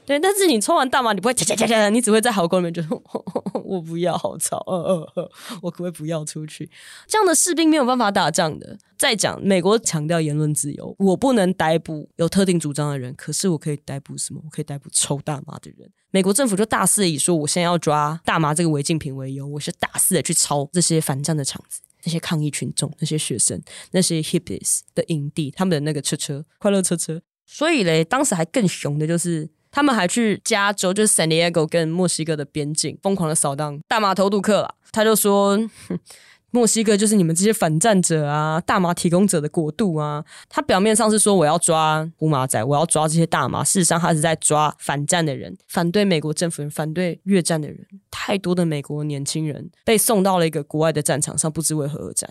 [0.08, 3.04] 对，但是你抽完大麻，你不会嚓嚓嚓嚓，你只会在壕沟里面就说
[3.66, 5.32] 我不要，好吵，呃呃呃，
[5.62, 6.72] 我可不可以不要出去？
[7.06, 8.78] 这样的士兵没有办法打仗的。
[8.98, 14.40] 再讲，美国强调言论自由，我不能逮捕有特定主张的人，可是我可以逮捕什么？
[14.46, 15.92] 我可以逮捕抽大麻的人。
[16.12, 27.22] 美国政府就大肆以说，我现在要抓大麻这个违禁品为由，我是大肆的去抄这些反战的场子，那些抗议群众，那些学生，那些 hippies 的营地，他们的那个车车，快乐车车。
[27.46, 29.50] 所以嘞，当时还更熊的就是。
[29.78, 34.74] 他们还去加州，就是 San Diego 跟墨西哥的边境，疯狂的扫荡大麻偷渡客了。
[34.92, 35.56] 他就说，
[36.50, 40.26] 墨西哥就是你们这些反战者啊，大麻提供者的国度啊。
[40.50, 47.86] 他表面上是说我要抓乌马仔，我要抓这些大麻，事实上他是在抓反战的人，反对美国政府人，反对越战的人。
[48.10, 52.28] 太多的美国年轻人被送到了一个国外的战场上，不知为何而战，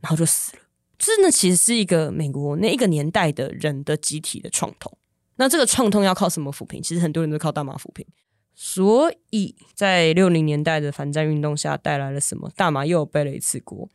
[0.00, 0.62] 然后就死了。
[0.98, 4.96] 真的，其实是一个美国那一个年代的人的集体的创痛。
[5.36, 6.82] 那这个创痛要靠什么抚平？
[6.82, 8.06] 其实很多人都靠大麻抚平。
[8.54, 12.50] 所以在六零年代的反战运动下，带来了什么？
[12.56, 13.88] 大麻又背了一次锅。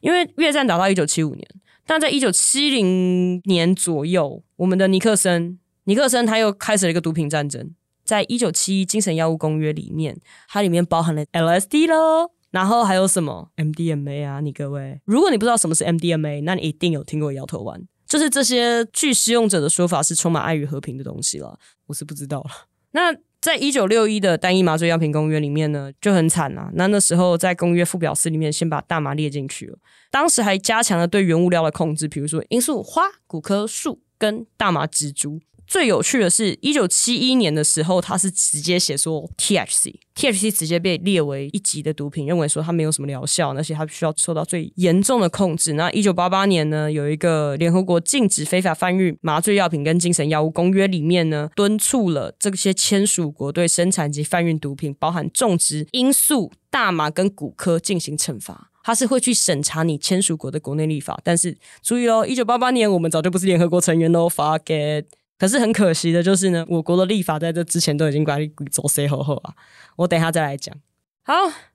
[0.00, 1.48] 因为越战打到一九七五年，
[1.86, 7.74] 但在一九七零年左右，我们的尼克森，尼克森他又开始了一个毒品战争。
[8.04, 10.18] 在一九七一精神药物公约里面，
[10.48, 14.40] 它里面包含了 LSD 喽，然后还有什么 MDMA 啊？
[14.40, 17.86] 你各位，如果你不知道什么是 MDMA，那你一定有听过摇头丸。
[18.08, 22.50] 就是这些据使用者的说法是充满爱与和平的东西了，我是不知道了。
[22.92, 26.70] 那在一九六一的单一麻醉药品公约里面呢，就很惨啊。
[26.72, 29.78] 那那时候在公约附表四里面先把大麻列进去了，
[30.10, 35.40] 当时还加强了对原物料的控制，比如说罂粟花、古棵树跟大麻植株。
[35.68, 45.74] 最有趣的是，一九七一年的时候，他是直接写说 THC，THC 直接被列为一级的毒品，认为说它没有什么疗效，而且它需要受到最严重的控制。
[45.74, 58.70] 那一九八八年呢，有一个联合国禁止非法贩运麻醉药品跟精神药物公约里面呢，敦促了这些签署国对生产及贩运毒品，包含种植罂粟、大麻跟古柯进行惩罚。
[58.82, 65.17] 他是会去审查你签署国的国内立法，但是注意哦，一九八八年我们早就不是联合国成员喽，fuck it。
[65.38, 69.54] 可是很可惜的就是呢，我国的立法在这之前都已经管理走 C 后后啊，
[69.96, 70.74] 我等一下再来讲。
[71.22, 71.34] 好，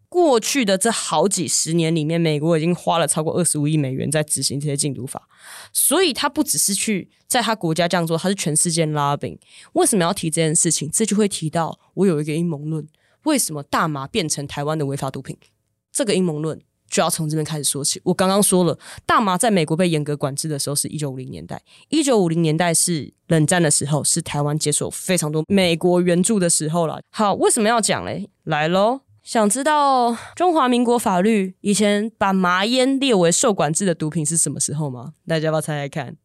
[0.09, 5.29] 过去的这好几十年里面，美国已经花了超过二十五亿美元在执行这些禁毒法，
[5.71, 9.39] 所以他不只是去在他国家这样做，他是全世界拉饼。
[9.73, 10.89] 为什么要提这件事情？
[10.91, 12.85] 这就会提到我有一个阴谋论：
[13.23, 15.37] 为什么大麻变成台湾的违法毒品？
[15.91, 16.59] 这个阴谋论。
[16.93, 17.99] 就要从这边开始说起。
[18.03, 21.59] 我刚刚说了，大麻在美国被严格管制的时候是一九五零年代。
[21.89, 27.01] 一九五零年代是冷战的时候，是台湾接受非常多美国援助的时候了。
[27.09, 28.29] 好，为什么要讲嘞？
[28.43, 35.13] 来喽，想知道中华民国法律以前把麻烟列为受管制的毒品是什么时候吗？
[35.27, 36.15] 大家要不要猜猜看？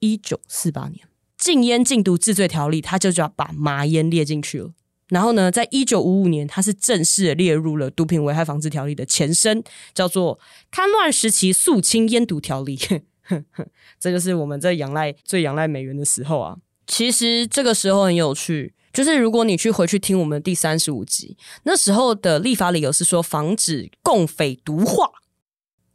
[0.00, 1.06] 一九四八年，
[1.38, 4.72] 禁烟禁毒治罪条例，它就要把麻烟列进去了。
[5.08, 9.62] 然后呢，在一九五五年，它是正式列入了毒品危害防治条例的前身，
[9.94, 10.38] 叫做
[10.72, 12.78] 戡乱时期肃清烟毒条例。
[13.98, 16.56] 这就是我们在仰赖最仰赖美元的时候啊。
[16.86, 25.10] 其实这个时候很有趣，就是如果你去回去听我们第三十五集，那时候的立法理由是说防止共匪毒化，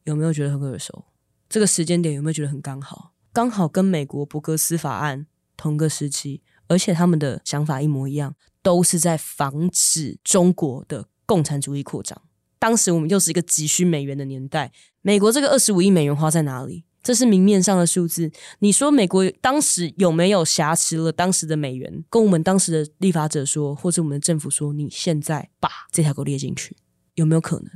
[0.03, 1.05] 有没有觉得很耳熟？
[1.49, 3.11] 这个时间点有没有觉得很刚好？
[3.33, 8.35] 刚好跟美国伯格斯法案同个时期，而且他们的想法一模一样。
[8.61, 12.21] 都是在防止中国的共产主义扩张。
[12.59, 16.83] 当时我们又是一个急需美元的年代，美国这个二十五亿美元花在哪里？
[17.01, 18.31] 这是明面上的数字。
[18.59, 22.03] 你说美国当时有没有挟持了当时的美元？
[22.11, 26.77] 跟我们当时的立法者说，或者我们的政府说，你现在把这条狗列进去，
[27.15, 27.67] 有没有可能？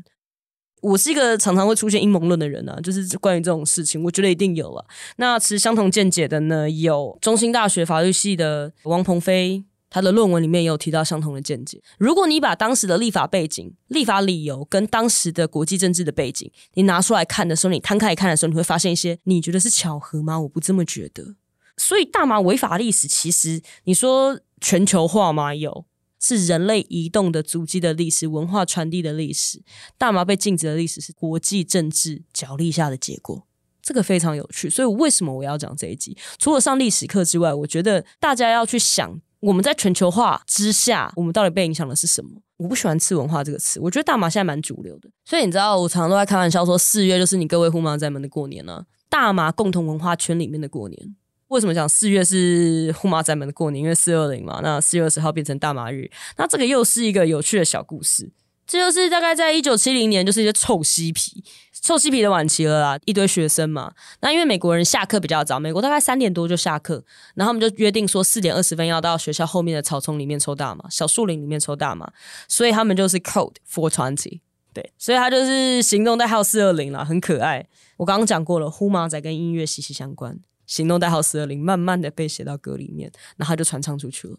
[0.82, 4.86] 我是一个常常会出现阴谋论的人啊， 就是关于这种事情，我觉得一定有了。
[5.16, 9.66] 那持相同见解的呢，有中兴大学法律系的王鹏飞。
[9.96, 11.82] 他的论文里面也有提到相同的见解。
[11.98, 20.38] 如果你把当时的立法背景、立法理由跟当时的国际政治的背景，你拿出来看的时候，你摊开来看的时候，你会发现一些你觉得是巧合吗？
[20.38, 21.36] 我不这么觉得。
[21.78, 25.56] 所以大麻违法历史，其实你说全球化吗？
[25.56, 25.86] 有，
[26.20, 29.64] 是人类移动的足迹的历史、文化传递的历史。
[29.98, 33.48] 大麻被禁止的历史是国际政治角力下的结果。
[33.82, 34.70] 这个非常有趣。
[34.70, 36.18] 所以为什么我要讲这一集？
[36.38, 39.22] 除了上历史课之外，我觉得大家要去想。
[39.46, 42.32] 我们在全球化之下，我们到底被影响的是什么？
[42.58, 45.08] 我不喜欢“次文化”这个词，我觉得大麻现在蛮主流的。
[45.24, 51.16] 所以你知道，我常常都在开玩笑说，四月就是你各位护妈仔们的过年呢，大麻共同文化圈里面的过年。
[51.50, 53.84] 为什么讲四月是护妈仔们的过年？
[53.84, 58.32] 因为四二零嘛，那四月二十号变成大麻日，那这个又是一个有趣的小故事。
[58.68, 63.94] 这就是大概在一九七零年，就是一些臭嬉皮、臭嬉皮的晚期了啦，一堆学生嘛。
[64.22, 67.04] 那因为美国人下课比较早，美国大概三点多就下课，
[67.36, 72.12] 然后他们就约定说四点二十分要到学校后面的草丛里面抽大麻，小树林里面抽大麻，
[72.48, 74.40] 所以他们就是 Code for Twenty，
[74.74, 77.68] 对，所以他就是行动代号四二零啦，很可爱。
[77.98, 84.38] 我刚刚讲过了，呼马仔跟音乐息息相关，行动代号四二零慢慢的被写到歌里面，然后他就传唱出去了。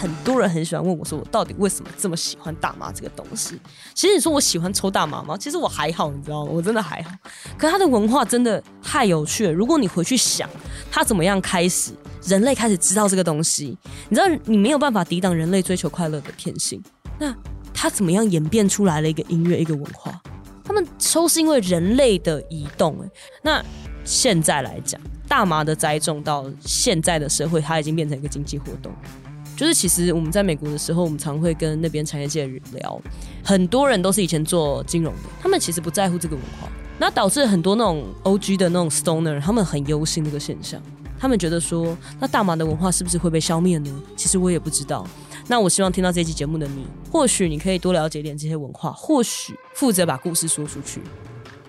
[0.00, 3.60] 很多人很喜欢问我说：“我到底为什么这么喜欢大麻这个东西？”
[3.94, 5.36] 其实你说我喜欢抽大麻吗？
[5.36, 6.52] 其实我还好，你知道吗？
[6.52, 7.10] 我真的还好。
[7.56, 9.52] 可它的文化真的太有趣了。
[9.52, 10.48] 如果你回去想，
[10.88, 11.92] 它怎么样开始，
[12.24, 13.76] 人类开始知道这个东西，
[14.08, 16.80] 你知道你没有办法抵挡人类追求快乐的天性。
[17.18, 17.34] 那
[17.74, 20.20] 它怎么样演变出来了一个音乐，一个文化？
[20.62, 22.96] 他们抽是因为人类的移动。
[23.02, 23.10] 哎，
[23.42, 23.64] 那
[24.04, 28.92] 现在来讲，大麻的栽种到现在的社会，它已经变成一个经济活动。
[29.58, 33.02] 就是其实我们在美国的时候，我们常会跟那边产业界的人聊，
[33.42, 40.80] 很多人都是以前做金融的，他们其实不在乎这个文化，那导致很多那种 O G 的那种 Stoner，他们很忧心这个现象，
[41.18, 43.90] 他们觉得说，那大麻的文化是不是会被消灭呢？
[44.16, 45.04] 其实我也不知道。
[45.48, 51.00] 那我希望听到这期节目的你，或许你可以多了解点这些文化，或许负责把故事说出去。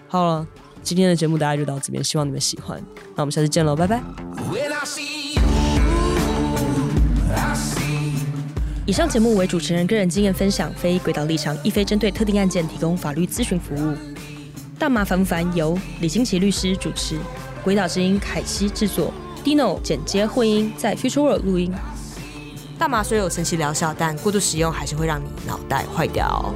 [0.07, 0.47] 好了，
[0.83, 2.79] 今天的节目大家就到这边，希望你们喜欢。
[3.15, 4.03] 那我们下次见喽，拜拜。
[8.89, 13.95] 以上节目为主持人个人经验分享，非轨道立场，亦非针对特定案件提供法律咨询服务。
[14.79, 15.47] 大麻烦不烦？
[15.55, 17.19] 由李金奇律师主持，
[17.63, 19.13] 轨道之音凯西制作
[19.43, 21.71] ，Dino 剪接混音，在 Future World 录音。
[22.79, 26.51] 大麻虽有神奇疗效，但过度使用还是会让你脑袋坏掉。